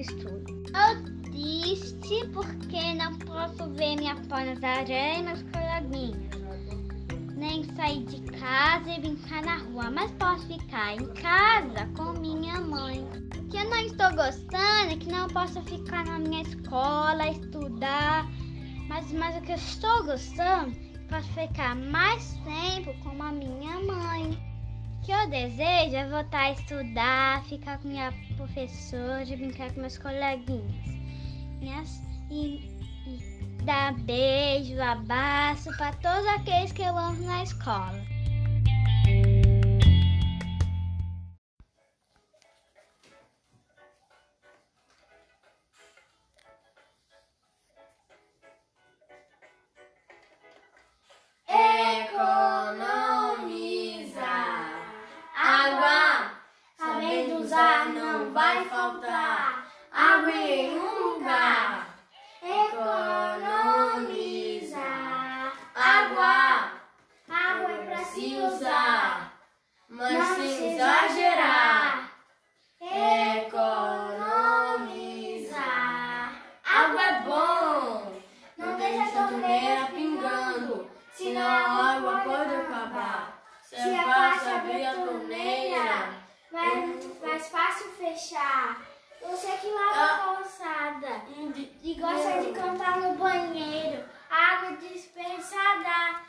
estudo. 0.00 0.44
Estou 0.64 1.20
triste 1.24 2.26
porque 2.32 2.94
não 2.94 3.14
posso 3.18 3.70
ver 3.70 3.96
minha 3.96 4.14
Nazaré 4.14 5.18
e 5.18 5.22
meus 5.22 5.42
coleguinhas. 5.42 6.40
Nem 7.36 7.64
sair 7.74 8.04
de 8.04 8.20
casa 8.38 8.90
e 8.90 9.00
brincar 9.00 9.42
na 9.42 9.58
rua, 9.58 9.90
mas 9.90 10.10
posso 10.12 10.46
ficar 10.46 10.94
em 10.94 11.06
casa 11.14 11.86
com 11.96 12.12
minha 12.20 12.60
mãe. 12.60 13.00
O 13.36 13.48
que 13.48 13.56
eu 13.56 13.70
não 13.70 13.78
estou 13.78 14.10
gostando 14.14 14.92
é 14.92 14.96
que 14.96 15.10
não 15.10 15.26
posso 15.28 15.62
ficar 15.62 16.04
na 16.04 16.18
minha 16.18 16.42
escola, 16.42 17.28
estudar. 17.28 18.26
Mas, 18.88 19.10
mas 19.12 19.36
o 19.36 19.40
que 19.42 19.52
eu 19.52 19.56
estou 19.56 20.04
gostando 20.04 20.76
é 20.76 20.90
posso 21.08 21.28
ficar 21.32 21.74
mais 21.74 22.34
tempo 22.44 22.92
com 23.02 23.22
a 23.22 23.32
minha 23.32 23.80
mãe. 23.80 24.49
O 25.00 25.02
que 25.02 25.12
eu 25.12 25.30
desejo 25.30 25.96
é 25.96 26.08
voltar 26.08 26.42
a 26.42 26.52
estudar, 26.52 27.42
ficar 27.44 27.78
com 27.78 27.88
minha 27.88 28.12
professora, 28.36 29.24
brincar 29.24 29.72
com 29.72 29.80
meus 29.80 29.96
coleguinhas. 29.96 32.02
E, 32.30 32.70
e 33.06 33.64
dar 33.64 33.94
beijo, 33.94 34.80
abraço 34.80 35.74
para 35.78 35.94
todos 35.94 36.26
aqueles 36.26 36.70
que 36.72 36.82
eu 36.82 36.96
amo 36.96 37.22
na 37.22 37.42
escola. 37.42 37.98
não 57.86 58.30
vai 58.30 58.64
faltar. 58.66 59.66
Água 59.92 60.32
nunca 60.74 61.00
lugar. 61.20 61.86
Economizar 62.42 63.80
água, 65.74 66.72
água 67.28 67.70
é 67.70 67.84
para 67.84 68.04
se 68.04 68.36
usar, 68.36 69.32
mas 69.88 70.36
sem 70.36 70.74
exagerar. 70.74 71.69
Fechar. 88.10 88.82
Você 89.22 89.48
que 89.58 89.68
lava 89.68 90.00
a 90.00 90.04
ah. 90.04 90.18
calçada 90.18 91.22
e 91.82 91.94
gosta 91.94 92.40
de 92.42 92.52
cantar 92.52 93.00
no 93.00 93.14
banheiro. 93.14 94.02
Água 94.30 94.76
dispensada. 94.76 96.20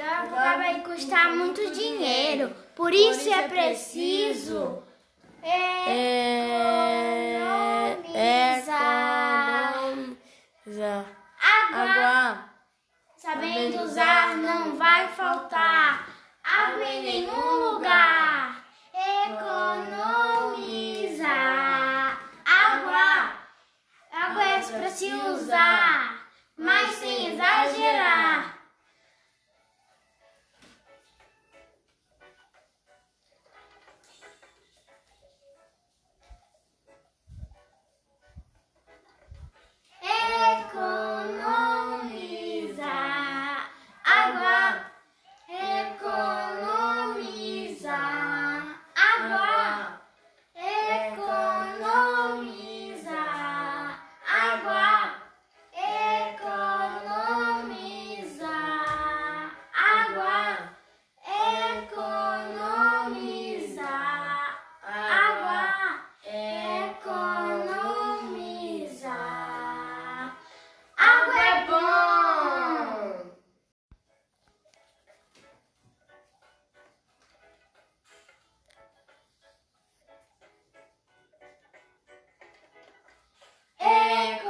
Água 0.00 0.56
vai 0.56 0.80
custar 0.80 1.34
muito 1.34 1.70
dinheiro. 1.72 2.54
Por 2.74 2.94
isso 2.94 3.32
é 3.32 3.48
preciso 3.48 4.82
economizar. 10.64 11.04
Água. 11.72 12.44
Sabendo 13.16 13.82
usar 13.82 14.36
não 14.36 14.76
vai 14.76 15.08
faltar. 15.08 16.08
Água 16.42 16.84
em 16.84 17.02
nenhum 17.02 17.51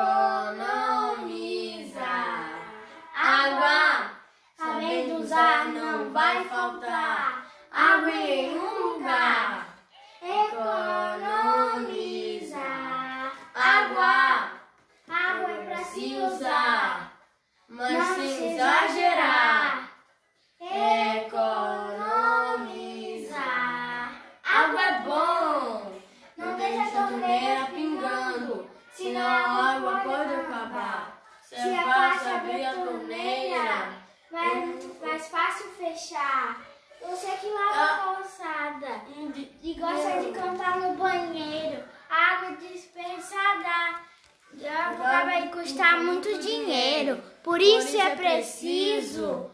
economiza. 0.00 1.60
Água, 3.14 4.12
sabendo 4.56 5.20
usar, 5.20 5.66
não 5.66 6.10
vai 6.10 6.44
faltar. 6.44 7.46
Água 7.70 8.10
em 8.10 8.58
um 8.58 8.94
lugar. 8.94 9.66
Fechar. 35.80 36.60
Você 37.08 37.26
que 37.38 37.48
lava 37.48 37.80
a 37.80 37.84
ah. 37.84 38.14
calçada 38.14 39.00
e 39.62 39.74
gosta 39.74 40.20
de 40.20 40.32
cantar 40.32 40.78
no 40.80 40.94
banheiro. 40.94 41.82
Água 42.10 42.56
dispensada. 42.56 44.00
Água 44.68 45.24
vai 45.24 45.48
custar 45.48 46.02
muito 46.02 46.38
dinheiro. 46.38 47.22
Por 47.42 47.60
isso 47.62 47.98
é 47.98 48.14
preciso 48.16 49.50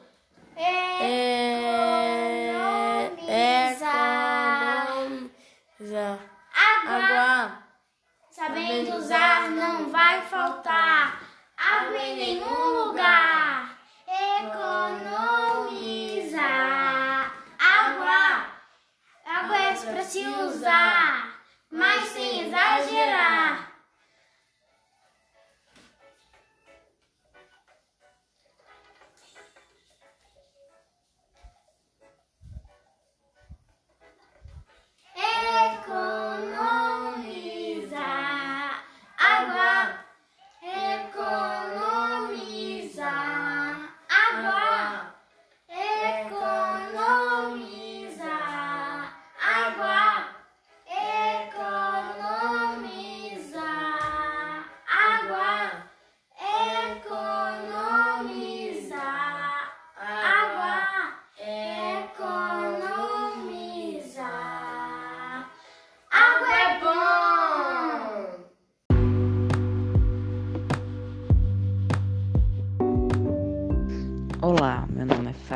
economizar. 5.87 6.19
Água. 6.53 7.63
Sabendo 8.31 8.97
usar 8.97 9.51
não 9.51 9.89
vai 9.91 10.23
faltar. 10.23 11.06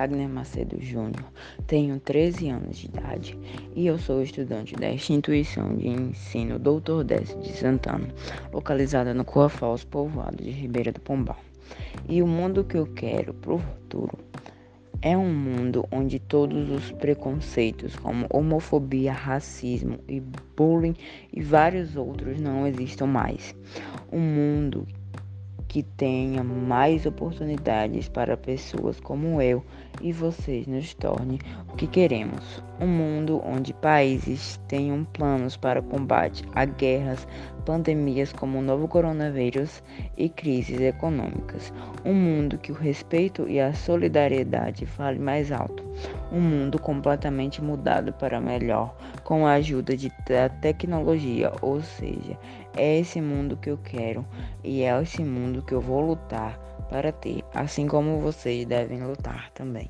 Fagner 0.00 0.31
Macedo 0.31 0.81
Júnior, 0.81 1.26
tenho 1.67 2.00
13 2.00 2.49
anos 2.49 2.79
de 2.79 2.87
idade 2.87 3.38
e 3.76 3.87
eu 3.87 3.99
sou 3.99 4.23
estudante 4.23 4.75
da 4.75 4.91
instituição 4.91 5.76
de 5.76 5.88
ensino 5.88 6.58
Doutor 6.58 7.05
Décio 7.05 7.38
de 7.41 7.52
Santana, 7.52 8.08
localizada 8.50 9.12
no 9.12 9.26
Falso, 9.50 9.87
povoado 9.88 10.43
de 10.43 10.49
Ribeira 10.52 10.91
do 10.91 11.02
Pombal. 11.02 11.37
E 12.08 12.23
o 12.23 12.26
mundo 12.26 12.64
que 12.64 12.79
eu 12.79 12.87
quero 12.87 13.35
pro 13.35 13.58
futuro 13.58 14.19
é 15.02 15.14
um 15.14 15.35
mundo 15.35 15.87
onde 15.93 16.19
todos 16.19 16.70
os 16.70 16.91
preconceitos, 16.93 17.94
como 17.96 18.26
homofobia, 18.31 19.12
racismo 19.12 19.99
e 20.08 20.19
bullying 20.56 20.96
e 21.31 21.43
vários 21.43 21.94
outros, 21.94 22.41
não 22.41 22.67
existam 22.67 23.05
mais. 23.05 23.55
Um 24.11 24.19
mundo 24.19 24.88
que 25.70 25.84
tenha 25.84 26.43
mais 26.43 27.06
oportunidades 27.06 28.08
para 28.08 28.37
pessoas 28.37 28.99
como 28.99 29.40
eu 29.40 29.64
e 30.02 30.12
vocês 30.12 30.67
nos 30.67 30.93
torne 30.94 31.38
o 31.72 31.76
que 31.76 31.87
queremos. 31.87 32.61
Um 32.81 32.88
mundo 32.88 33.40
onde 33.46 33.72
países 33.75 34.61
tenham 34.67 35.05
planos 35.05 35.56
para 35.56 35.81
combate 35.81 36.44
a 36.56 36.64
guerras, 36.64 37.25
pandemias 37.61 38.33
como 38.33 38.59
o 38.59 38.62
novo 38.62 38.89
coronavírus 38.89 39.83
e 40.17 40.29
crises 40.29 40.81
econômicas. 40.81 41.73
Um 42.05 42.15
mundo 42.15 42.59
que 42.59 42.73
o 42.73 42.75
respeito 42.75 43.49
e 43.49 43.61
a 43.61 43.73
solidariedade 43.73 44.87
fale 44.87 45.19
mais 45.19 45.53
alto. 45.53 45.85
Um 46.33 46.41
mundo 46.41 46.79
completamente 46.79 47.62
mudado 47.62 48.12
para 48.12 48.41
melhor 48.41 48.95
com 49.25 49.47
a 49.47 49.53
ajuda 49.53 49.97
de, 49.97 50.11
da 50.29 50.49
tecnologia, 50.49 51.53
ou 51.61 51.81
seja, 51.81 52.39
é 52.77 52.99
esse 52.99 53.21
mundo 53.21 53.57
que 53.57 53.71
eu 53.71 53.79
quero 53.79 54.25
e 54.65 54.83
é 54.83 55.03
esse 55.03 55.23
mundo 55.23 55.63
que 55.63 55.75
eu 55.75 55.81
vou 55.81 56.01
lutar 56.01 56.59
para 56.89 57.13
ter, 57.13 57.45
assim 57.55 57.87
como 57.87 58.19
vocês 58.19 58.67
devem 58.67 59.03
lutar 59.03 59.51
também. 59.55 59.89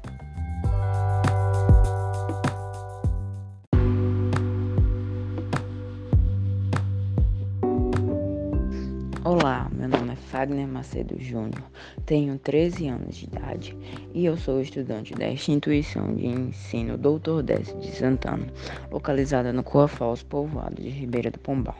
Fagner 10.41 10.67
Macedo 10.67 11.21
Júnior, 11.21 11.63
tenho 12.07 12.39
13 12.39 12.89
anos 12.89 13.15
de 13.15 13.27
idade 13.27 13.77
e 14.15 14.25
eu 14.25 14.39
sou 14.39 14.59
estudante 14.63 15.13
da 15.13 15.29
instituição 15.29 16.15
de 16.15 16.29
ensino 16.29 16.97
Doutor 16.97 17.43
Décio 17.43 17.79
de 17.79 17.95
Santana, 17.95 18.47
localizada 18.91 19.53
no 19.53 19.63
Falso, 19.87 20.25
povoado 20.25 20.81
de 20.81 20.89
Ribeira 20.89 21.31
do 21.31 21.39
Pombal. 21.39 21.77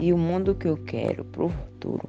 E 0.00 0.10
o 0.10 0.16
mundo 0.16 0.54
que 0.54 0.68
eu 0.68 0.78
quero 0.78 1.22
pro 1.22 1.50
futuro 1.50 2.08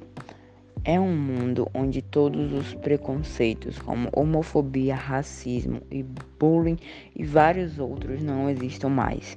é 0.84 0.98
um 0.98 1.14
mundo 1.14 1.68
onde 1.74 2.00
todos 2.00 2.50
os 2.54 2.72
preconceitos, 2.76 3.78
como 3.78 4.08
homofobia, 4.14 4.94
racismo 4.94 5.82
e 5.90 6.02
bullying 6.40 6.78
e 7.14 7.26
vários 7.26 7.78
outros, 7.78 8.22
não 8.22 8.48
existam 8.48 8.88
mais. 8.88 9.36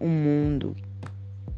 Um 0.00 0.08
mundo 0.08 0.76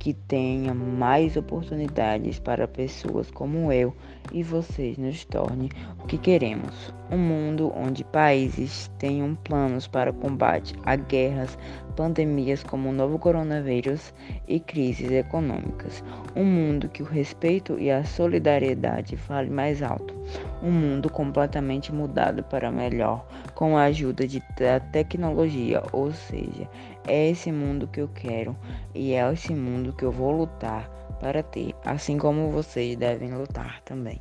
que 0.02 0.12
tenha 0.12 0.74
mais 0.74 1.36
oportunidades 1.36 2.40
para 2.40 2.66
pessoas 2.66 3.30
como 3.30 3.70
eu 3.72 3.94
e 4.32 4.42
vocês 4.42 4.96
nos 4.96 5.24
torne 5.24 5.70
o 6.02 6.06
que 6.06 6.18
queremos. 6.18 6.92
Um 7.10 7.18
mundo 7.18 7.72
onde 7.76 8.04
países 8.04 8.90
tenham 8.98 9.34
planos 9.34 9.86
para 9.86 10.12
combate 10.12 10.74
a 10.84 10.96
guerras, 10.96 11.58
pandemias 11.94 12.62
como 12.62 12.88
o 12.88 12.92
novo 12.92 13.18
coronavírus 13.18 14.14
e 14.48 14.58
crises 14.58 15.10
econômicas. 15.10 16.02
Um 16.34 16.44
mundo 16.44 16.88
que 16.88 17.02
o 17.02 17.06
respeito 17.06 17.78
e 17.78 17.90
a 17.90 18.04
solidariedade 18.04 19.16
fale 19.16 19.50
mais 19.50 19.82
alto. 19.82 20.14
Um 20.62 20.70
mundo 20.70 21.10
completamente 21.10 21.92
mudado 21.92 22.42
para 22.44 22.70
melhor 22.70 23.26
com 23.54 23.76
a 23.76 23.84
ajuda 23.84 24.26
de, 24.26 24.42
da 24.58 24.80
tecnologia, 24.80 25.82
ou 25.92 26.12
seja, 26.12 26.66
é 27.06 27.30
esse 27.30 27.52
mundo 27.52 27.86
que 27.86 28.00
eu 28.00 28.08
quero 28.08 28.56
e 28.94 29.12
é 29.12 29.30
esse 29.32 29.54
mundo 29.54 29.92
que 29.92 30.04
eu 30.04 30.12
vou 30.12 30.30
lutar 30.32 30.88
para 31.20 31.42
ter, 31.42 31.74
assim 31.84 32.16
como 32.16 32.50
vocês 32.50 32.96
devem 32.96 33.34
lutar 33.34 33.80
também. 33.84 34.20